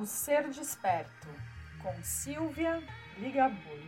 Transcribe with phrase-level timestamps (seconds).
[0.00, 1.28] O Ser Desperto,
[1.82, 2.82] com Silvia
[3.18, 3.84] Ligabui.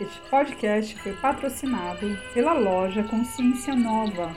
[0.00, 4.32] Este podcast foi patrocinado pela loja Consciência Nova,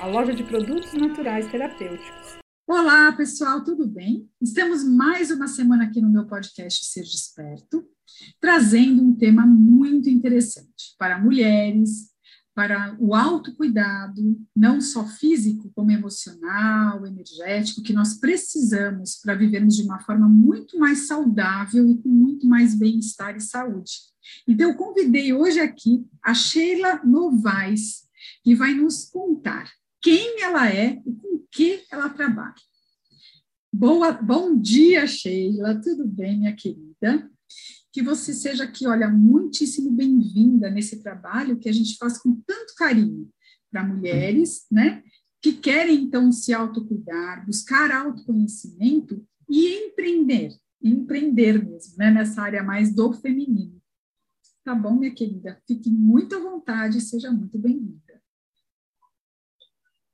[0.00, 2.38] a loja de produtos naturais terapêuticos.
[2.64, 4.30] Olá, pessoal, tudo bem?
[4.40, 7.84] Estamos mais uma semana aqui no meu podcast Ser Desperto,
[8.40, 12.16] trazendo um tema muito interessante para mulheres,
[12.58, 19.84] para o autocuidado, não só físico, como emocional, energético, que nós precisamos para vivermos de
[19.84, 23.92] uma forma muito mais saudável e com muito mais bem-estar e saúde.
[24.44, 28.08] Então, eu convidei hoje aqui a Sheila Novaes,
[28.42, 29.70] que vai nos contar
[30.02, 32.54] quem ela é e com que ela trabalha.
[33.72, 37.30] Boa, bom dia, Sheila, tudo bem, minha querida?
[37.98, 42.72] Que você seja aqui, olha, muitíssimo bem-vinda nesse trabalho que a gente faz com tanto
[42.76, 43.28] carinho
[43.72, 45.02] para mulheres, né,
[45.42, 52.94] que querem então se autocuidar, buscar autoconhecimento e empreender, empreender mesmo, né, nessa área mais
[52.94, 53.82] do feminino.
[54.64, 55.60] Tá bom, minha querida?
[55.66, 58.22] Fique muito à vontade, seja muito bem-vinda.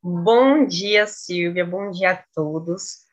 [0.03, 3.05] Bom dia, Silvia, bom dia a todos.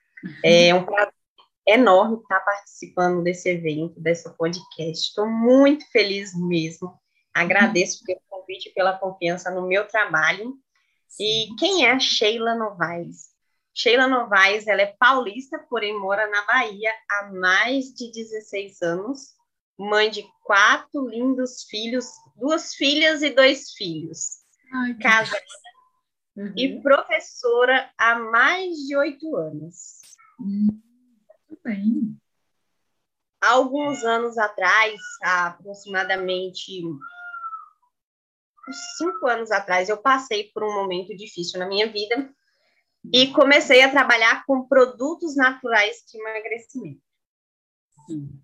[0.41, 1.20] É um prazer
[1.67, 5.07] enorme estar participando desse evento, dessa podcast.
[5.07, 6.93] Estou muito feliz mesmo.
[7.33, 10.55] Agradeço pelo convite e pela confiança no meu trabalho.
[11.19, 13.31] E quem é a Sheila Novaes?
[13.73, 19.33] Sheila Novaes, ela é paulista, porém mora na Bahia há mais de 16 anos,
[19.77, 24.41] mãe de quatro lindos filhos, duas filhas e dois filhos,
[25.01, 25.41] casada
[26.35, 26.53] uhum.
[26.57, 30.01] e professora há mais de oito anos.
[30.37, 30.90] Uhum
[31.63, 32.17] bem.
[33.41, 36.83] Alguns anos atrás, aproximadamente
[38.97, 42.33] cinco anos atrás, eu passei por um momento difícil na minha vida
[43.11, 47.01] e comecei a trabalhar com produtos naturais de emagrecimento.
[48.05, 48.41] Sim.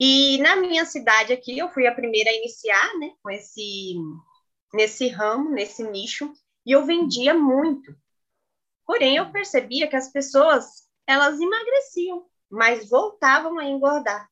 [0.00, 3.94] E na minha cidade aqui, eu fui a primeira a iniciar, né, com esse,
[4.72, 6.32] nesse ramo, nesse nicho,
[6.66, 7.96] e eu vendia muito.
[8.84, 14.28] Porém, eu percebia que as pessoas elas emagreciam, mas voltavam a engordar.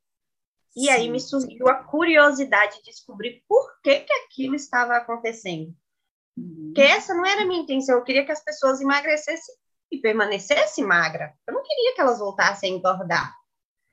[0.74, 0.90] E Sim.
[0.90, 5.74] aí me surgiu a curiosidade de descobrir por que, que aquilo estava acontecendo.
[6.36, 6.72] Uhum.
[6.74, 9.54] Que essa não era a minha intenção, eu queria que as pessoas emagrecessem
[9.90, 11.34] e permanecessem magra.
[11.46, 13.34] Eu não queria que elas voltassem a engordar.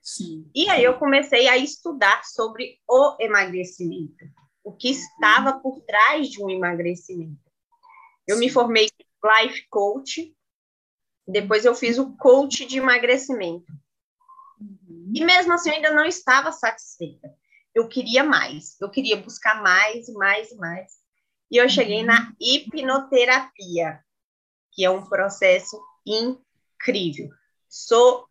[0.00, 0.50] Sim.
[0.54, 4.24] E aí eu comecei a estudar sobre o emagrecimento,
[4.64, 7.38] o que estava por trás de um emagrecimento.
[8.26, 8.40] Eu Sim.
[8.40, 8.88] me formei
[9.22, 10.34] life coach
[11.30, 13.72] depois eu fiz o coach de emagrecimento.
[14.60, 15.12] Uhum.
[15.14, 17.34] E mesmo assim eu ainda não estava satisfeita.
[17.74, 20.92] Eu queria mais, eu queria buscar mais, mais, mais.
[21.50, 22.06] E eu cheguei uhum.
[22.06, 24.00] na hipnoterapia,
[24.72, 27.30] que é um processo incrível.
[27.68, 28.26] Sou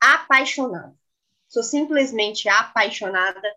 [0.00, 0.94] apaixonada.
[1.48, 3.48] Sou simplesmente apaixonada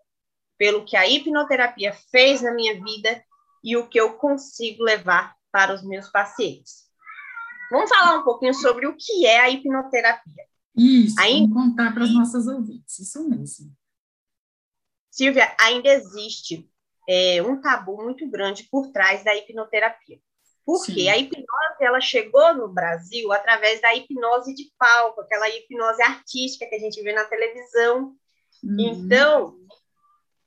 [0.56, 3.24] pelo que a hipnoterapia fez na minha vida
[3.62, 6.89] e o que eu consigo levar para os meus pacientes.
[7.70, 10.44] Vamos falar um pouquinho sobre o que é a hipnoterapia.
[10.76, 11.54] Isso, ainda...
[11.54, 13.72] vamos contar para as nossas ouvintes, isso mesmo.
[15.10, 16.68] Silvia, ainda existe
[17.08, 20.20] é, um tabu muito grande por trás da hipnoterapia.
[20.64, 21.08] Porque Sim.
[21.08, 21.46] a hipnose
[21.80, 27.02] ela chegou no Brasil através da hipnose de palco, aquela hipnose artística que a gente
[27.02, 28.14] vê na televisão.
[28.62, 28.76] Uhum.
[28.78, 29.56] Então,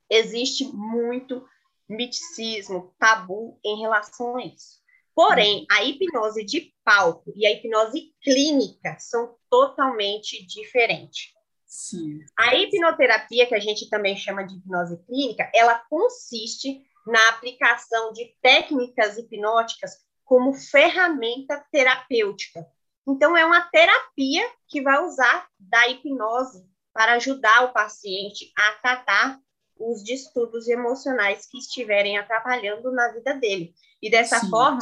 [0.08, 1.46] existe muito
[1.88, 4.83] miticismo, tabu em relação a isso.
[5.14, 11.32] Porém, a hipnose de palco e a hipnose clínica são totalmente diferentes.
[11.66, 12.20] Sim.
[12.38, 18.34] A hipnoterapia, que a gente também chama de hipnose clínica, ela consiste na aplicação de
[18.40, 19.92] técnicas hipnóticas
[20.24, 22.66] como ferramenta terapêutica.
[23.06, 29.40] Então, é uma terapia que vai usar da hipnose para ajudar o paciente a tratar
[29.76, 33.74] os distúrbios emocionais que estiverem atrapalhando na vida dele.
[34.00, 34.48] E dessa Sim.
[34.48, 34.78] forma,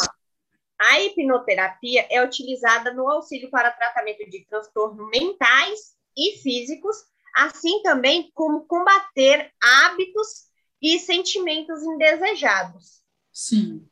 [0.88, 6.96] a hipnoterapia é utilizada no auxílio para tratamento de transtornos mentais e físicos,
[7.34, 10.50] assim também como combater hábitos
[10.81, 13.02] e sentimentos indesejados.
[13.32, 13.88] Sim.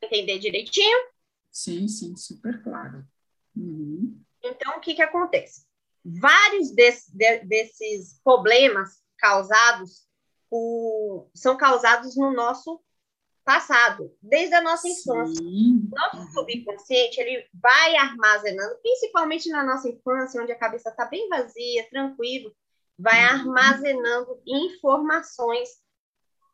[0.00, 0.98] Entender direitinho?
[1.50, 3.04] Sim, sim, super claro.
[3.56, 4.22] Uhum.
[4.42, 5.66] Então, o que, que acontece?
[6.04, 10.08] Vários desse, de, desses problemas causados
[10.48, 12.80] por, são causados no nosso
[13.44, 15.42] passado, desde a nossa infância.
[15.42, 15.88] Sim.
[15.90, 21.88] Nosso subconsciente, ele vai armazenando, principalmente na nossa infância, onde a cabeça está bem vazia,
[21.90, 22.54] tranquilo,
[22.98, 23.40] vai uhum.
[23.40, 25.68] armazenando informações.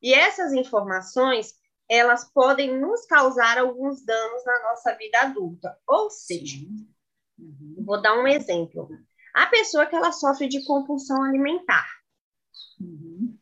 [0.02, 1.54] E essas informações
[1.88, 5.78] elas podem nos causar alguns danos na nossa vida adulta.
[5.86, 6.58] Ou seja,
[7.38, 7.76] uhum.
[7.84, 8.88] vou dar um exemplo.
[9.34, 11.86] A pessoa que ela sofre de compulsão alimentar.
[12.80, 13.38] Uhum.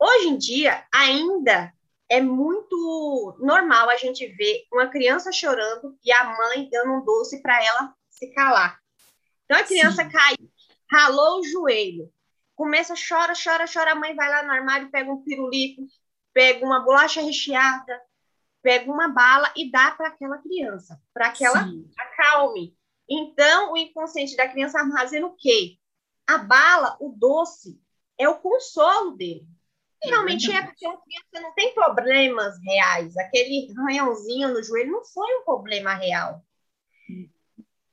[0.00, 1.72] Hoje em dia, ainda
[2.12, 7.40] é muito normal a gente ver uma criança chorando e a mãe dando um doce
[7.40, 8.78] para ela se calar.
[9.46, 10.10] Então a criança Sim.
[10.10, 10.52] caiu,
[10.90, 12.12] ralou o joelho,
[12.54, 15.86] começa, chora, chora, chora, a mãe vai lá no armário, pega um pirulito,
[16.34, 17.98] pega uma bolacha recheada,
[18.60, 21.90] pega uma bala e dá para aquela criança, para que ela Sim.
[21.98, 22.76] acalme.
[23.08, 25.78] Então, o inconsciente da criança armazena o quê?
[26.26, 27.80] A bala, o doce,
[28.18, 29.48] é o consolo dele.
[30.04, 33.16] E realmente é porque a criança não tem problemas reais.
[33.16, 36.42] Aquele ranhãozinho no joelho não foi um problema real.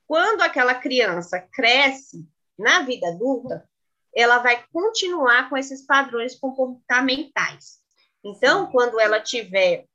[0.06, 2.28] Quando aquela criança cresce
[2.58, 3.68] na vida adulta,
[4.14, 7.78] ela vai continuar com esses padrões comportamentais.
[8.24, 9.86] Então, quando ela tiver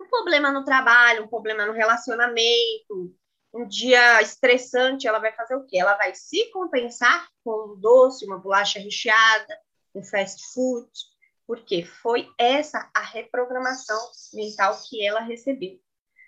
[0.00, 3.14] um problema no trabalho, um problema no relacionamento,
[3.54, 5.78] um dia estressante, ela vai fazer o quê?
[5.78, 9.58] Ela vai se compensar com um doce, uma bolacha recheada,
[9.94, 10.88] um fast food,
[11.46, 13.98] porque foi essa a reprogramação
[14.34, 15.78] mental que ela recebeu.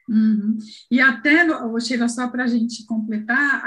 [0.08, 0.58] Uhum.
[0.90, 1.46] E até,
[1.80, 3.62] chegar só para a gente completar,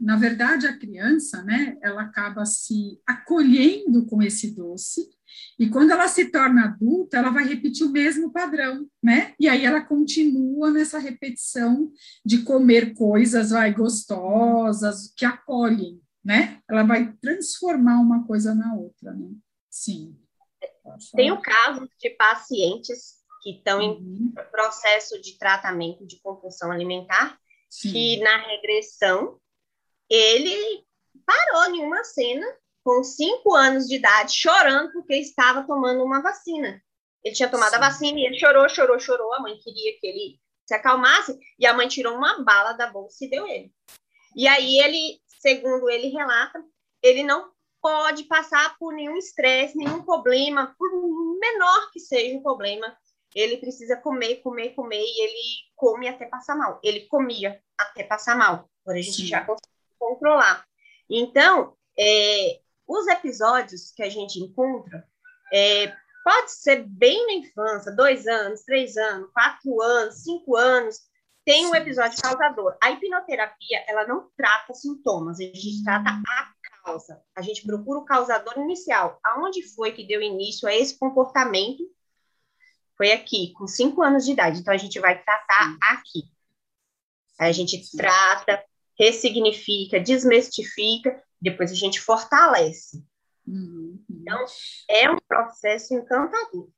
[0.00, 5.08] na verdade, a criança, né, ela acaba se acolhendo com esse doce,
[5.56, 9.32] e quando ela se torna adulta, ela vai repetir o mesmo padrão, né?
[9.38, 11.92] E aí ela continua nessa repetição
[12.26, 16.58] de comer coisas vai gostosas que acolhem, né?
[16.68, 19.28] Ela vai transformar uma coisa na outra, né?
[19.70, 20.16] Sim.
[21.14, 24.32] Tem o caso de pacientes que estão uhum.
[24.36, 27.38] em processo de tratamento de compulsão alimentar,
[27.68, 27.92] Sim.
[27.92, 29.38] que na regressão
[30.08, 30.84] ele
[31.24, 32.46] parou em uma cena
[32.84, 36.82] com cinco anos de idade, chorando porque estava tomando uma vacina.
[37.22, 37.76] Ele tinha tomado Sim.
[37.76, 39.32] a vacina e ele chorou, chorou, chorou.
[39.34, 43.24] A mãe queria que ele se acalmasse e a mãe tirou uma bala da bolsa
[43.24, 43.72] e deu ele.
[44.34, 46.62] E aí ele, segundo ele relata,
[47.02, 47.50] ele não
[47.80, 50.90] pode passar por nenhum estresse, nenhum problema, por
[51.38, 52.96] menor que seja o problema.
[53.34, 56.80] Ele precisa comer, comer, comer e ele come até passar mal.
[56.82, 59.26] Ele comia até passar mal, por a gente Sim.
[59.26, 59.68] já consegue
[59.98, 60.64] controlar.
[61.08, 65.06] Então, é, os episódios que a gente encontra
[65.52, 65.92] é,
[66.24, 71.00] pode ser bem na infância, dois anos, três anos, quatro anos, cinco anos,
[71.44, 72.76] tem um episódio causador.
[72.82, 76.22] A hipnoterapia, ela não trata sintomas, a gente trata a
[76.90, 77.22] causa.
[77.36, 79.18] A gente procura o causador inicial.
[79.24, 81.82] Aonde foi que deu início a esse comportamento?
[82.96, 84.60] Foi aqui, com cinco anos de idade.
[84.60, 86.24] Então, a gente vai tratar aqui.
[87.38, 88.62] A gente trata,
[88.98, 93.02] ressignifica, desmistifica depois a gente fortalece.
[93.46, 94.04] Uhum.
[94.10, 94.44] Então,
[94.88, 96.68] é um processo encantador.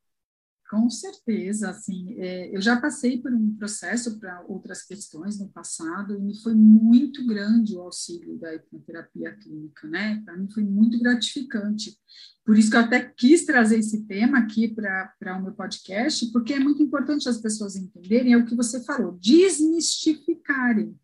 [0.73, 6.19] Com certeza, assim, é, eu já passei por um processo para outras questões no passado
[6.27, 10.23] e foi muito grande o auxílio da hipnoterapia clínica, né?
[10.25, 11.95] Para mim foi muito gratificante.
[12.43, 16.55] Por isso que eu até quis trazer esse tema aqui para o meu podcast, porque
[16.55, 20.99] é muito importante as pessoas entenderem, é o que você falou, desmistificarem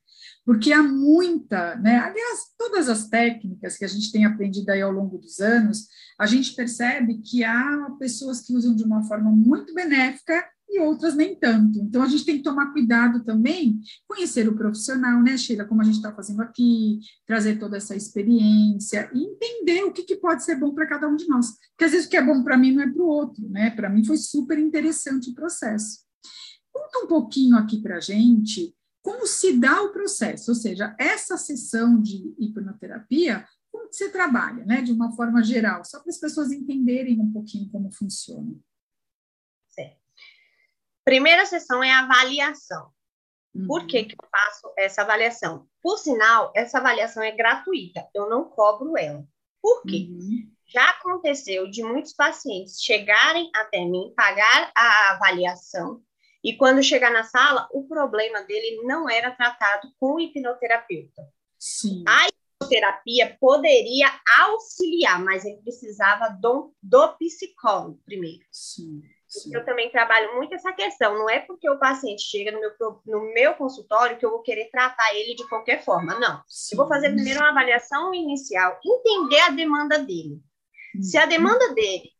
[0.49, 1.99] porque há muita, né?
[1.99, 6.25] Aliás, todas as técnicas que a gente tem aprendido aí ao longo dos anos, a
[6.25, 11.39] gente percebe que há pessoas que usam de uma forma muito benéfica e outras nem
[11.39, 11.79] tanto.
[11.81, 15.85] Então, a gente tem que tomar cuidado também, conhecer o profissional, né, Sheila, como a
[15.85, 20.57] gente está fazendo aqui, trazer toda essa experiência e entender o que, que pode ser
[20.57, 21.49] bom para cada um de nós.
[21.73, 23.69] Porque às vezes o que é bom para mim não é para o outro, né?
[23.69, 25.99] Para mim foi super interessante o processo.
[26.73, 31.37] Conta um pouquinho aqui para a gente como se dá o processo, ou seja, essa
[31.37, 36.51] sessão de hipnoterapia, como você trabalha, né, de uma forma geral, só para as pessoas
[36.51, 38.55] entenderem um pouquinho como funciona.
[39.69, 39.99] Certo.
[41.05, 42.91] Primeira sessão é a avaliação.
[43.55, 43.67] Uhum.
[43.67, 45.67] Por que, que eu faço essa avaliação?
[45.83, 49.27] Por sinal, essa avaliação é gratuita, eu não cobro ela.
[49.63, 50.09] Por quê?
[50.11, 50.51] Uhum.
[50.67, 56.03] Já aconteceu de muitos pacientes chegarem até mim, pagar a avaliação,
[56.43, 61.23] e quando chegar na sala, o problema dele não era tratado com o hipnoterapeuta.
[61.59, 62.05] Sim.
[62.07, 68.45] A hipnoterapia poderia auxiliar, mas ele precisava do, do psicólogo primeiro.
[68.53, 69.03] Sim.
[69.27, 69.55] Sim.
[69.55, 71.19] Eu também trabalho muito essa questão.
[71.19, 72.73] Não é porque o paciente chega no meu,
[73.05, 76.19] no meu consultório que eu vou querer tratar ele de qualquer forma.
[76.19, 76.43] Não.
[76.47, 76.75] Sim.
[76.75, 80.41] Eu vou fazer primeiro uma avaliação inicial, entender a demanda dele.
[81.03, 82.11] Se a demanda dele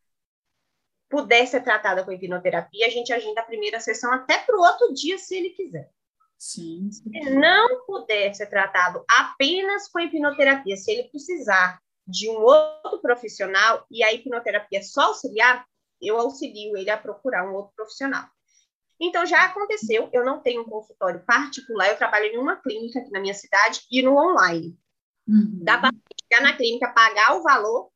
[1.09, 4.93] puder ser tratada com hipnoterapia, a gente agenda a primeira sessão até para o outro
[4.93, 5.89] dia, se ele quiser.
[6.37, 7.11] Sim, sim.
[7.11, 13.85] Se não puder ser tratado apenas com hipnoterapia, se ele precisar de um outro profissional
[13.91, 15.65] e a hipnoterapia só auxiliar,
[16.01, 18.25] eu auxilio ele a procurar um outro profissional.
[19.01, 23.11] Então, já aconteceu, eu não tenho um consultório particular, eu trabalho em uma clínica aqui
[23.11, 24.77] na minha cidade e no online.
[25.27, 25.59] Uhum.
[25.63, 27.91] Dá para chegar na clínica, pagar o valor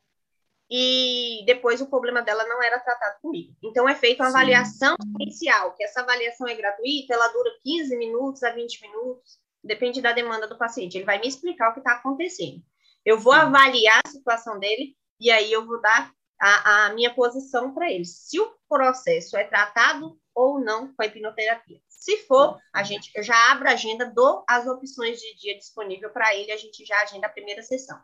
[0.75, 3.56] e depois o problema dela não era tratado comigo.
[3.62, 4.36] Então, é feita uma Sim.
[4.36, 10.01] avaliação inicial, que essa avaliação é gratuita, ela dura 15 minutos a 20 minutos, depende
[10.01, 10.98] da demanda do paciente.
[10.98, 12.60] Ele vai me explicar o que está acontecendo.
[13.06, 16.12] Eu vou avaliar a situação dele e aí eu vou dar
[16.42, 18.06] a, a minha posição para ele.
[18.06, 21.80] Se o processo é tratado ou não com a hipnoterapia.
[21.88, 26.10] Se for, a gente, eu já abro a agenda, dou as opções de dia disponível
[26.10, 28.01] para ele, a gente já agenda a primeira sessão.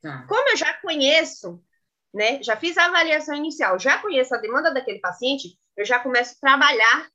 [0.00, 0.24] Tá.
[0.28, 1.60] Como eu já conheço,
[2.16, 6.32] né, já fiz a avaliação inicial, já conheço a demanda daquele paciente, eu já começo
[6.32, 7.10] a trabalhar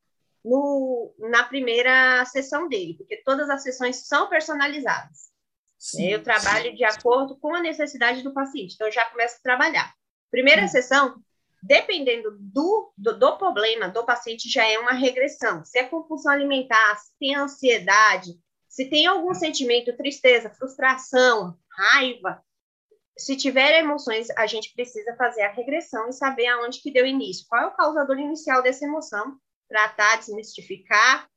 [0.46, 5.32] no, na primeira sessão dele, porque todas as sessões são personalizadas.
[5.80, 6.76] Sim, eu trabalho sim.
[6.76, 9.92] de acordo com a necessidade do paciente, então eu já começo a trabalhar.
[10.30, 11.16] Primeira sessão,
[11.64, 15.66] dependendo do, do, do, problema do paciente, já é uma regressão.
[15.66, 18.40] Se é compulsão alimentar, se tem ansiedade,
[18.70, 22.40] se tem algum sentimento, tristeza, frustração, raiva,
[23.18, 27.46] se tiver emoções, a gente precisa fazer a regressão e saber aonde que deu início.
[27.48, 29.38] Qual é o causador inicial dessa emoção?
[29.68, 31.30] Tratar, desmistificar,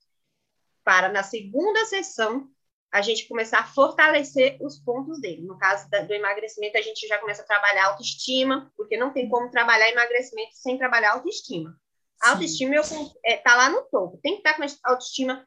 [0.84, 2.48] para na segunda sessão
[2.92, 5.42] a gente começar a fortalecer os pontos dele.
[5.42, 9.28] No caso da, do emagrecimento, a gente já começa a trabalhar autoestima, porque não tem
[9.28, 11.76] como trabalhar emagrecimento sem trabalhar autoestima.
[12.22, 15.44] A autoestima está é, tá lá no topo, tem que estar tá com autoestima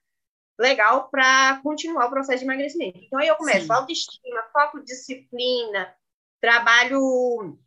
[0.60, 3.00] legal para continuar o processo de emagrecimento.
[3.02, 3.72] Então, aí eu começo Sim.
[3.72, 5.96] autoestima, foco, disciplina,
[6.42, 7.60] trabalho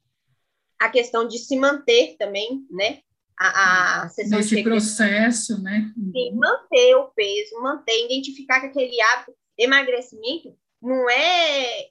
[0.78, 3.02] a questão de se manter também, né?
[3.38, 5.92] A, a sessão Nesse processo, né?
[5.94, 11.88] Sim, manter o peso, manter, identificar que aquele hábito emagrecimento não é,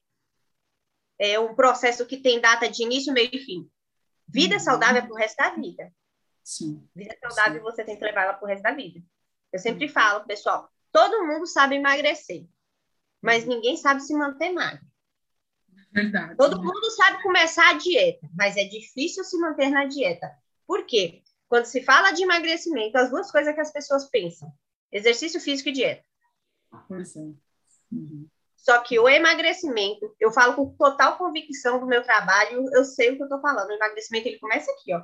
[1.19, 3.69] é um processo que tem data de início, meio e fim.
[4.27, 4.59] Vida uhum.
[4.59, 5.91] saudável é pro resto da vida.
[6.43, 6.87] Sim.
[6.95, 7.63] Vida saudável Sim.
[7.63, 9.01] você tem que levar ela pro resto da vida.
[9.51, 9.91] Eu sempre uhum.
[9.91, 12.45] falo, pessoal, todo mundo sabe emagrecer,
[13.21, 13.49] mas uhum.
[13.49, 14.88] ninguém sabe se manter magro.
[15.91, 16.35] Verdade.
[16.37, 20.29] Todo mundo sabe começar a dieta, mas é difícil se manter na dieta.
[20.67, 21.23] Por quê?
[21.47, 24.51] Quando se fala de emagrecimento, as duas coisas que as pessoas pensam:
[24.91, 26.03] exercício físico e dieta.
[26.87, 27.21] Pois é.
[27.91, 28.27] Uhum.
[28.55, 33.15] Só que o emagrecimento, eu falo com total convicção do meu trabalho, eu sei o
[33.15, 33.69] que eu estou falando.
[33.69, 35.01] O emagrecimento ele começa aqui, ó.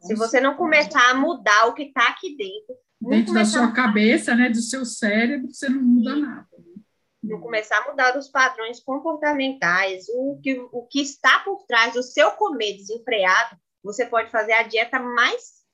[0.00, 4.34] Se você não começar a mudar o que está aqui dentro, dentro da sua cabeça,
[4.34, 6.48] né, do seu cérebro, você não muda nada.
[6.58, 6.82] Né?
[7.28, 12.02] Não começar a mudar os padrões comportamentais, o que, o que está por trás do
[12.02, 15.64] seu comer desenfreado, você pode fazer a dieta mais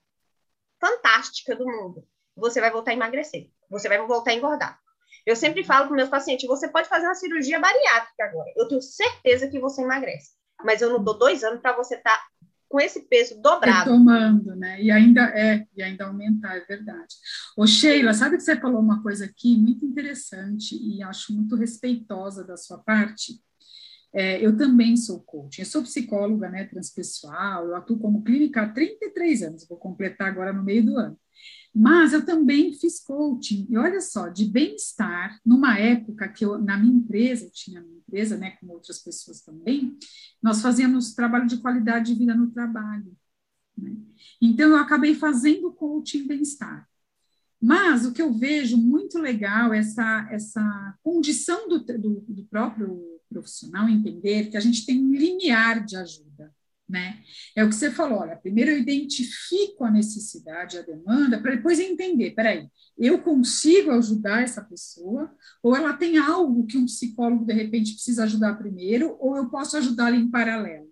[0.81, 2.07] fantástica do mundo.
[2.37, 4.81] Você vai voltar a emagrecer, você vai voltar a engordar.
[5.27, 8.51] Eu sempre falo para meus pacientes: você pode fazer uma cirurgia bariátrica agora.
[8.57, 10.33] Eu tenho certeza que você emagrece.
[10.65, 12.27] Mas eu não dou dois anos para você estar tá
[12.71, 13.91] com esse peso dobrado.
[13.91, 14.81] Retomando, né?
[14.81, 17.17] E ainda é, e ainda aumentar, é verdade.
[17.57, 22.45] Ô, Sheila, sabe que você falou uma coisa aqui muito interessante e acho muito respeitosa
[22.45, 23.43] da sua parte?
[24.13, 28.69] É, eu também sou coach, eu sou psicóloga né, transpessoal, eu atuo como clínica há
[28.69, 31.17] 33 anos, vou completar agora no meio do ano.
[31.73, 36.77] Mas eu também fiz coaching, e olha só, de bem-estar, numa época que eu, na
[36.77, 39.97] minha empresa, eu tinha minha empresa, né, com outras pessoas também,
[40.43, 43.17] nós fazíamos trabalho de qualidade de vida no trabalho.
[43.79, 43.97] Né?
[44.43, 46.89] Então, eu acabei fazendo coaching bem-estar.
[47.63, 53.20] Mas o que eu vejo muito legal é essa, essa condição do, do, do próprio
[53.31, 56.53] profissional entender que a gente tem um limiar de ajuda
[56.91, 57.23] né?
[57.55, 61.79] É o que você falou, olha, primeiro eu identifico a necessidade, a demanda, para depois
[61.79, 62.69] entender, peraí,
[62.99, 65.33] eu consigo ajudar essa pessoa,
[65.63, 69.77] ou ela tem algo que um psicólogo, de repente, precisa ajudar primeiro, ou eu posso
[69.77, 70.91] ajudá-la em paralelo.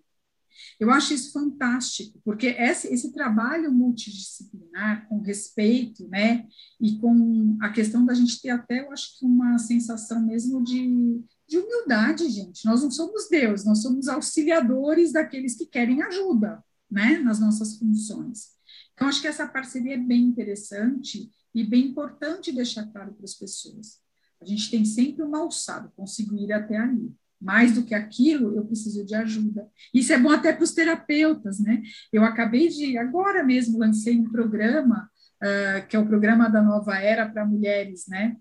[0.79, 6.45] Eu acho isso fantástico, porque esse, esse trabalho multidisciplinar, com respeito, né,
[6.79, 11.21] e com a questão da gente ter até, eu acho que uma sensação mesmo de
[11.49, 12.63] de humildade, gente.
[12.63, 18.51] Nós não somos Deus, nós somos auxiliadores daqueles que querem ajuda, né, nas nossas funções.
[18.93, 23.33] Então, acho que essa parceria é bem interessante e bem importante deixar claro para as
[23.33, 23.97] pessoas.
[24.39, 27.11] A gente tem sempre uma alçada, consigo ir até ali.
[27.41, 29.67] Mais do que aquilo, eu preciso de ajuda.
[29.93, 31.81] Isso é bom até para os terapeutas, né?
[32.11, 35.09] Eu acabei de, agora mesmo, lancei um programa,
[35.41, 38.35] uh, que é o programa da Nova Era para Mulheres, né?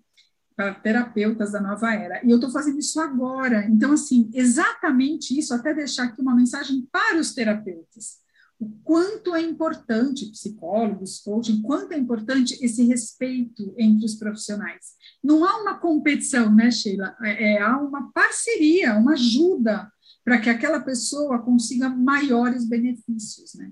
[0.59, 2.21] Para terapeutas da nova era.
[2.27, 3.65] E eu estou fazendo isso agora.
[3.71, 8.17] Então, assim, exatamente isso, até deixar aqui uma mensagem para os terapeutas.
[8.59, 14.97] O quanto é importante, psicólogos, coaching, quanto é importante esse respeito entre os profissionais.
[15.23, 17.17] Não há uma competição, né, Sheila?
[17.23, 19.89] É, é há uma parceria, uma ajuda
[20.25, 23.71] para que aquela pessoa consiga maiores benefícios, né?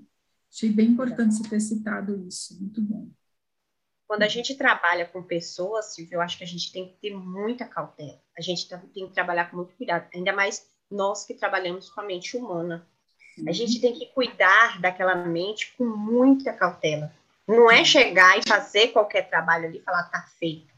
[0.49, 3.09] Achei bem importante você ter citado isso, muito bom.
[4.07, 7.13] Quando a gente trabalha com pessoas, Silvio, eu acho que a gente tem que ter
[7.13, 8.19] muita cautela.
[8.37, 12.05] A gente tem que trabalhar com muito cuidado, ainda mais nós que trabalhamos com a
[12.05, 12.87] mente humana.
[13.45, 17.13] A gente tem que cuidar daquela mente com muita cautela.
[17.47, 20.73] Não é chegar e fazer qualquer trabalho ali e falar tá feito.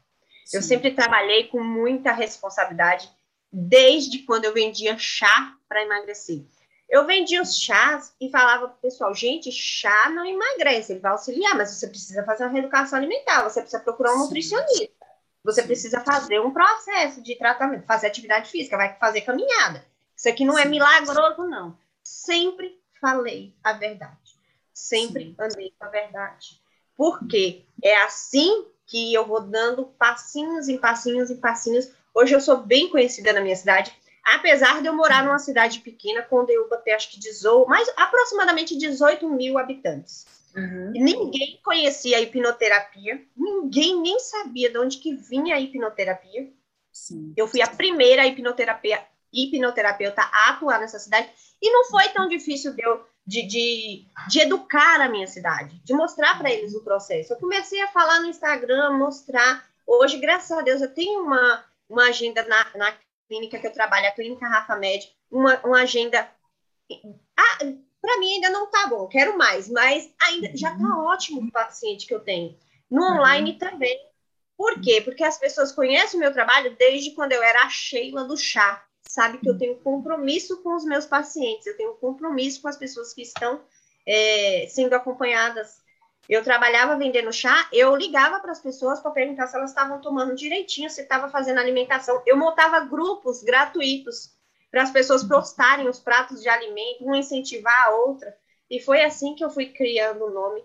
[0.46, 0.58] Sim.
[0.58, 3.10] Eu sempre trabalhei com muita responsabilidade
[3.52, 6.44] desde quando eu vendia chá para emagrecer.
[6.90, 11.12] Eu vendia os chás e falava para o pessoal, gente, chá não emagrece, ele vai
[11.12, 15.06] auxiliar, mas você precisa fazer uma reeducação alimentar, você precisa procurar um nutricionista,
[15.44, 19.86] você precisa fazer um processo de tratamento, fazer atividade física, vai fazer caminhada.
[20.18, 21.78] Isso aqui não é milagroso, não.
[22.04, 24.36] Sempre falei a verdade.
[24.74, 26.60] Sempre andei com a verdade.
[26.98, 31.90] Porque é assim que eu vou dando passinhos em passinhos em passinhos.
[32.14, 36.22] Hoje eu sou bem conhecida na minha cidade apesar de eu morar numa cidade pequena,
[36.22, 40.26] com Deuba ter acho que 18, mais aproximadamente 18 mil habitantes.
[40.56, 40.92] Uhum.
[40.92, 46.52] Ninguém conhecia a hipnoterapia, ninguém nem sabia de onde que vinha a hipnoterapia.
[46.92, 47.34] Sim.
[47.38, 51.30] Eu fui a primeira hipnoterapia, hipnoterapeuta a atuar nessa cidade,
[51.62, 55.94] e não foi tão difícil de, eu, de, de, de educar a minha cidade, de
[55.94, 57.34] mostrar para eles o processo.
[57.34, 59.68] Eu comecei a falar no Instagram, mostrar.
[59.86, 62.94] Hoje, graças a Deus, eu tenho uma, uma agenda na, na
[63.30, 66.30] clínica que eu trabalho, a clínica Rafa Med, uma, uma agenda.
[67.38, 67.58] Ah,
[68.02, 70.58] para mim ainda não tá bom, quero mais, mas ainda uhum.
[70.58, 72.58] já tá ótimo o paciente que eu tenho.
[72.90, 73.14] No uhum.
[73.14, 73.58] online uhum.
[73.60, 74.10] também.
[74.58, 75.00] Por quê?
[75.00, 78.84] Porque as pessoas conhecem o meu trabalho desde quando eu era a Sheila do chá.
[79.08, 83.14] Sabe que eu tenho compromisso com os meus pacientes, eu tenho compromisso com as pessoas
[83.14, 83.62] que estão
[84.06, 85.82] é, sendo acompanhadas
[86.30, 90.36] eu trabalhava vendendo chá, eu ligava para as pessoas para perguntar se elas estavam tomando
[90.36, 92.22] direitinho, se estava fazendo alimentação.
[92.24, 94.38] Eu montava grupos gratuitos
[94.70, 98.32] para as pessoas postarem os pratos de alimento, uma incentivar a outra.
[98.70, 100.64] E foi assim que eu fui criando o nome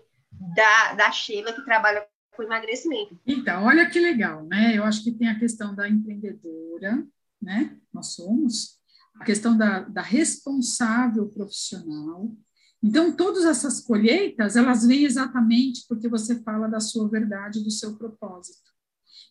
[0.55, 2.05] da, da Sheila, que trabalha
[2.35, 3.19] com emagrecimento.
[3.25, 4.73] Então, olha que legal, né?
[4.77, 7.03] Eu acho que tem a questão da empreendedora,
[7.41, 7.75] né?
[7.91, 8.77] Nós somos,
[9.19, 12.29] a questão da, da responsável profissional,
[12.83, 17.95] então, todas essas colheitas, elas vêm exatamente porque você fala da sua verdade, do seu
[17.97, 18.71] propósito.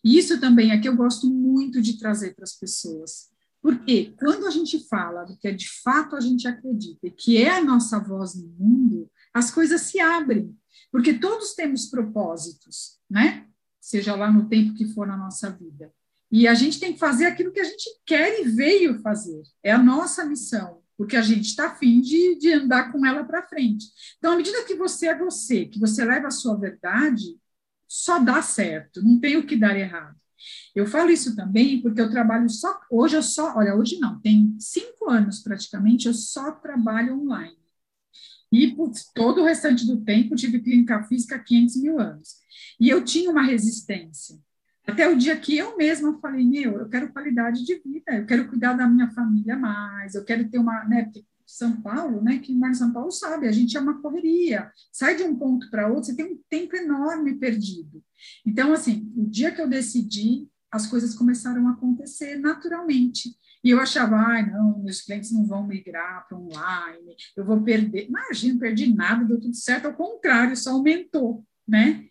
[0.03, 3.29] E isso também é que eu gosto muito de trazer para as pessoas.
[3.61, 7.49] Porque quando a gente fala do que é de fato a gente acredita, que é
[7.49, 10.55] a nossa voz no mundo, as coisas se abrem.
[10.91, 13.47] Porque todos temos propósitos, né?
[13.81, 15.91] Seja lá no tempo que for na nossa vida.
[16.31, 19.41] E a gente tem que fazer aquilo que a gente quer e veio fazer.
[19.63, 23.47] É a nossa missão porque a gente está afim de, de andar com ela para
[23.47, 23.85] frente.
[24.17, 27.37] Então, à medida que você é você, que você leva a sua verdade,
[27.87, 30.15] só dá certo, não tem o que dar errado.
[30.75, 32.79] Eu falo isso também porque eu trabalho só.
[32.91, 33.55] Hoje eu só.
[33.57, 37.57] Olha, hoje não, tem cinco anos praticamente, eu só trabalho online.
[38.51, 42.35] E putz, todo o restante do tempo tive clínica física há 500 mil anos.
[42.79, 44.37] E eu tinha uma resistência.
[44.87, 48.47] Até o dia que eu mesma falei, meu, eu quero qualidade de vida, eu quero
[48.47, 51.11] cuidar da minha família mais, eu quero ter uma, né,
[51.45, 55.15] São Paulo, né, quem mora em São Paulo sabe, a gente é uma correria, sai
[55.15, 58.03] de um ponto para outro, você tem um tempo enorme perdido.
[58.45, 63.35] Então, assim, o dia que eu decidi, as coisas começaram a acontecer naturalmente.
[63.63, 68.07] E eu achava, ai, não, meus clientes não vão migrar para online, eu vou perder.
[68.07, 72.07] Imagina, perdi nada, deu tudo certo, ao contrário, só aumentou, né?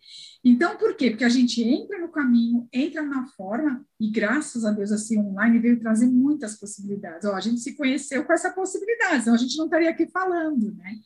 [0.47, 1.09] Então, por quê?
[1.09, 5.57] Porque a gente entra no caminho, entra na forma, e graças a Deus, assim, online
[5.57, 7.25] veio trazer muitas possibilidades.
[7.25, 10.75] Ó, a gente se conheceu com essa possibilidade, senão a gente não estaria aqui falando,
[10.75, 10.99] né?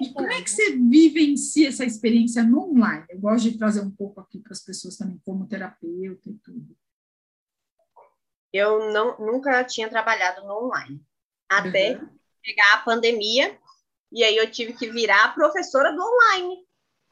[0.00, 3.04] E como é que você vivencia essa experiência no online?
[3.10, 6.74] Eu gosto de trazer um pouco aqui para as pessoas também, como terapeuta e tudo.
[8.50, 10.98] Eu não, nunca tinha trabalhado no online,
[11.46, 12.08] até uhum.
[12.42, 13.58] pegar a pandemia,
[14.10, 16.67] e aí eu tive que virar professora do online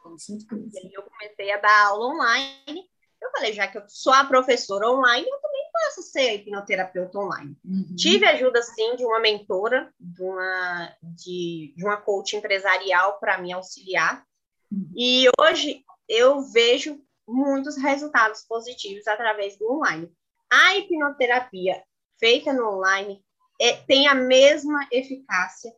[0.06, 0.70] com certeza.
[0.74, 2.84] E aí eu comecei a dar aula online.
[3.20, 7.56] Eu falei, já que eu sou a professora online, eu também posso ser hipnoterapeuta online.
[7.64, 7.96] Uhum.
[7.96, 13.52] Tive ajuda, sim, de uma mentora, de uma, de, de uma coach empresarial para me
[13.52, 14.24] auxiliar.
[14.70, 14.90] Uhum.
[14.96, 20.10] E hoje eu vejo muitos resultados positivos através do online.
[20.50, 21.82] A hipnoterapia
[22.20, 23.24] feita no online
[23.60, 25.72] é, tem a mesma eficácia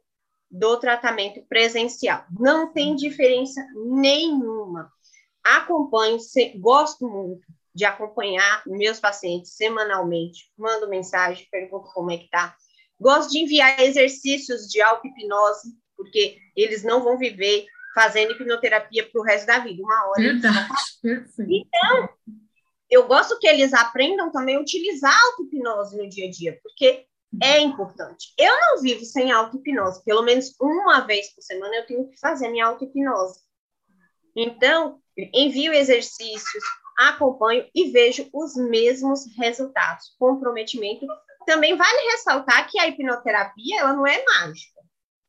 [0.51, 2.25] do tratamento presencial.
[2.39, 4.91] Não tem diferença nenhuma.
[5.45, 6.19] Acompanho,
[6.57, 12.55] gosto muito de acompanhar meus pacientes semanalmente, mando mensagem, pergunto como é que tá.
[12.99, 19.25] Gosto de enviar exercícios de auto-hipnose, porque eles não vão viver fazendo hipnoterapia para o
[19.25, 20.23] resto da vida, uma hora.
[20.23, 20.69] Verdade,
[21.01, 21.53] perfeito.
[21.53, 22.09] Então,
[22.91, 27.07] eu gosto que eles aprendam também a utilizar a auto-hipnose no dia a dia, porque
[27.43, 28.33] é importante.
[28.39, 30.03] Eu não vivo sem auto-hipnose.
[30.05, 33.41] Pelo menos uma vez por semana eu tenho que fazer minha auto-hipnose.
[34.35, 35.01] Então,
[35.35, 36.65] envio exercícios,
[36.97, 40.15] acompanho e vejo os mesmos resultados.
[40.19, 41.07] Comprometimento.
[41.47, 44.79] Também vale ressaltar que a hipnoterapia ela não é mágica.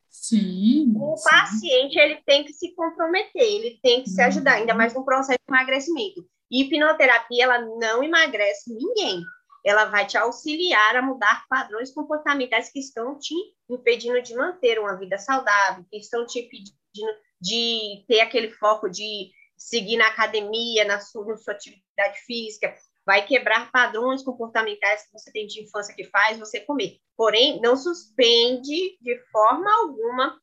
[0.09, 0.93] Sim.
[0.97, 1.29] O sim.
[1.29, 5.39] paciente ele tem que se comprometer, ele tem que se ajudar, ainda mais no processo
[5.39, 6.25] de emagrecimento.
[6.51, 9.23] E hipnoterapia ela não emagrece ninguém.
[9.65, 13.33] Ela vai te auxiliar a mudar padrões comportamentais que estão te
[13.69, 19.31] impedindo de manter uma vida saudável, que estão te impedindo de ter aquele foco de
[19.57, 22.73] seguir na academia, na sua, na sua atividade física,
[23.05, 26.97] vai quebrar padrões comportamentais que você tem de infância que faz você comer.
[27.17, 30.39] Porém, não suspende de forma alguma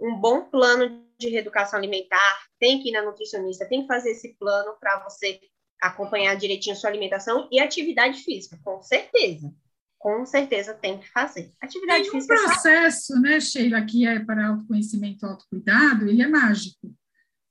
[0.00, 4.34] um bom plano de reeducação alimentar, tem que ir na nutricionista, tem que fazer esse
[4.34, 5.40] plano para você
[5.80, 9.52] acompanhar direitinho a sua alimentação e atividade física, com certeza.
[9.98, 11.52] Com certeza tem que fazer.
[11.60, 12.34] Atividade Nenhum física.
[12.34, 16.94] é processo, né, Sheila, que é para autoconhecimento e autocuidado, ele é mágico.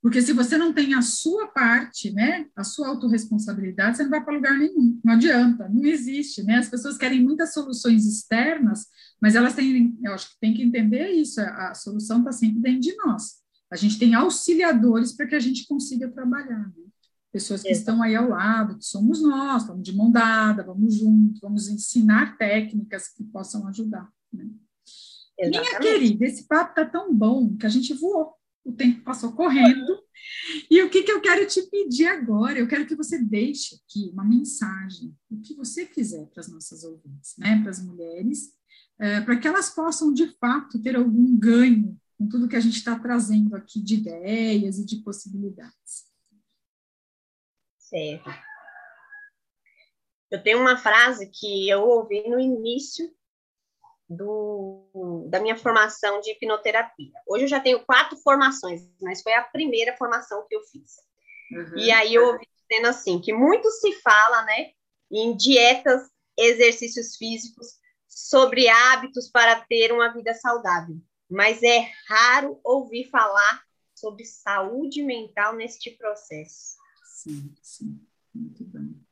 [0.00, 4.22] Porque se você não tem a sua parte, né, a sua autorresponsabilidade, você não vai
[4.24, 5.00] para lugar nenhum.
[5.04, 6.58] Não adianta, não existe, né?
[6.58, 8.86] As pessoas querem muitas soluções externas,
[9.20, 12.60] mas elas têm, eu acho que tem que entender isso, a, a solução está sempre
[12.60, 13.38] dentro de nós.
[13.68, 16.84] A gente tem auxiliadores para que a gente consiga trabalhar, né?
[17.36, 21.40] Pessoas que estão aí ao lado, que somos nós, estamos de mão dada, vamos juntos,
[21.40, 24.10] vamos ensinar técnicas que possam ajudar.
[24.32, 24.48] Né?
[25.38, 30.02] Minha querida, esse papo está tão bom que a gente voou o tempo passou correndo.
[30.68, 32.58] E o que, que eu quero te pedir agora?
[32.58, 36.82] Eu quero que você deixe aqui uma mensagem, o que você quiser para as nossas
[36.82, 37.60] ouvintes, né?
[37.60, 38.52] para as mulheres,
[38.98, 42.78] é, para que elas possam, de fato, ter algum ganho com tudo que a gente
[42.78, 46.05] está trazendo aqui de ideias e de possibilidades.
[47.88, 48.30] Certo.
[50.30, 53.08] Eu tenho uma frase que eu ouvi no início
[54.08, 57.12] do, da minha formação de hipnoterapia.
[57.28, 60.96] Hoje eu já tenho quatro formações, mas foi a primeira formação que eu fiz.
[61.52, 61.78] Uhum.
[61.78, 64.72] E aí eu ouvi dizendo assim, que muito se fala, né,
[65.10, 67.68] em dietas, exercícios físicos,
[68.08, 70.96] sobre hábitos para ter uma vida saudável,
[71.30, 73.62] mas é raro ouvir falar
[73.94, 76.75] sobre saúde mental neste processo.
[77.26, 79.04] Sim, sim, muito bem.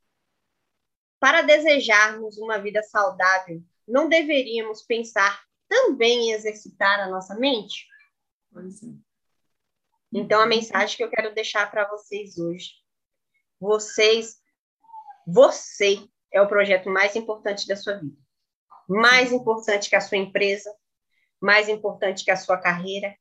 [1.19, 7.89] Para desejarmos uma vida saudável, não deveríamos pensar também em exercitar a nossa mente?
[8.53, 8.87] Pois é.
[10.13, 12.71] Então, a mensagem que eu quero deixar para vocês hoje.
[13.59, 14.41] Vocês,
[15.27, 15.99] você
[16.33, 18.17] é o projeto mais importante da sua vida.
[18.89, 20.73] Mais importante que a sua empresa,
[21.41, 23.17] mais importante que a sua carreira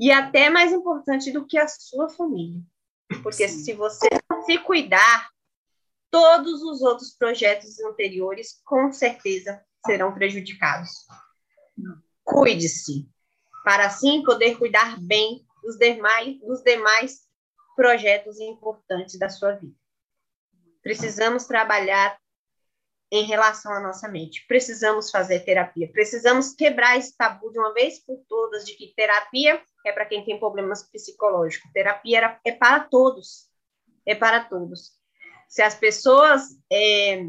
[0.00, 2.60] e até mais importante do que a sua família.
[3.22, 3.64] Porque Sim.
[3.64, 4.08] se você
[4.44, 5.28] se cuidar,
[6.10, 10.90] todos os outros projetos anteriores, com certeza, serão prejudicados.
[12.24, 13.08] Cuide-se,
[13.64, 17.26] para assim poder cuidar bem dos demais, dos demais
[17.74, 19.74] projetos importantes da sua vida.
[20.82, 22.16] Precisamos trabalhar
[23.10, 24.44] em relação à nossa mente.
[24.48, 25.90] Precisamos fazer terapia.
[25.92, 30.24] Precisamos quebrar esse tabu de uma vez por todas de que terapia é para quem
[30.24, 31.70] tem problemas psicológicos.
[31.72, 33.48] Terapia é para todos.
[34.04, 34.92] É para todos.
[35.48, 36.42] Se as pessoas
[36.72, 37.22] é,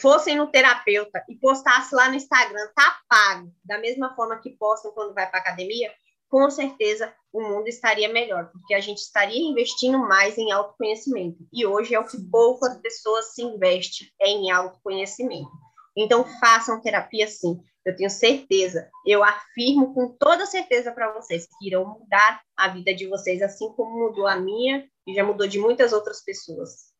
[0.00, 4.92] fossem no terapeuta e postassem lá no Instagram, tá pago, da mesma forma que postam
[4.92, 5.92] quando vai para academia,
[6.36, 11.38] com certeza o mundo estaria melhor, porque a gente estaria investindo mais em autoconhecimento.
[11.50, 15.48] E hoje é o que poucas pessoas se investem é em autoconhecimento.
[15.96, 17.58] Então façam terapia sim.
[17.86, 22.94] Eu tenho certeza, eu afirmo com toda certeza para vocês que irão mudar a vida
[22.94, 26.94] de vocês, assim como mudou a minha e já mudou de muitas outras pessoas.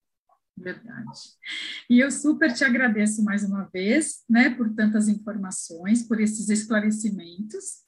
[0.57, 1.21] Verdade.
[1.91, 7.85] E eu super te agradeço mais uma vez, né, por tantas informações, por esses esclarecimentos.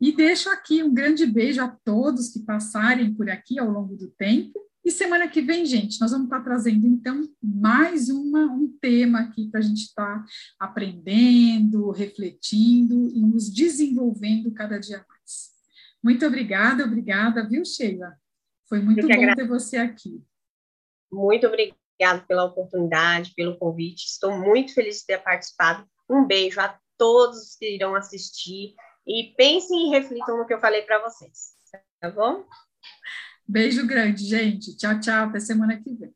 [0.00, 4.08] E deixo aqui um grande beijo a todos que passarem por aqui ao longo do
[4.08, 4.58] tempo.
[4.82, 9.50] E semana que vem, gente, nós vamos estar trazendo, então, mais uma, um tema aqui
[9.50, 10.24] para a gente estar
[10.58, 15.50] aprendendo, refletindo e nos desenvolvendo cada dia mais.
[16.02, 18.16] Muito obrigada, obrigada, viu, Sheila?
[18.66, 20.24] Foi muito bom ter você aqui.
[21.12, 24.06] Muito obrigada obrigado pela oportunidade, pelo convite.
[24.06, 25.86] Estou muito feliz de ter participado.
[26.08, 28.74] Um beijo a todos que irão assistir
[29.12, 31.56] e pensem e reflitam no que eu falei para vocês,
[31.98, 32.46] tá bom?
[33.44, 34.76] Beijo grande, gente.
[34.76, 35.26] Tchau, tchau.
[35.26, 36.14] Até semana que vem.